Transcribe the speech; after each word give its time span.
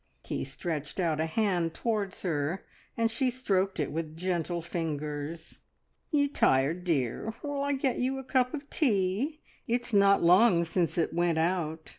He 0.23 0.43
stretched 0.43 0.99
out 0.99 1.19
a 1.21 1.27
hand 1.27 1.75
towards 1.75 2.23
her, 2.23 2.65
and 2.97 3.11
she 3.11 3.29
stroked 3.29 3.79
it 3.79 3.91
with 3.91 4.17
gentle 4.17 4.63
fingers. 4.63 5.59
"Ye're 6.09 6.27
tired, 6.27 6.83
dear. 6.83 7.35
Will 7.43 7.61
I 7.63 7.73
get 7.73 7.99
you 7.99 8.17
a 8.17 8.23
cup 8.23 8.55
of 8.55 8.67
tea? 8.71 9.41
It's 9.67 9.93
not 9.93 10.23
long 10.23 10.65
since 10.65 10.97
it 10.97 11.13
went 11.13 11.37
out. 11.37 11.89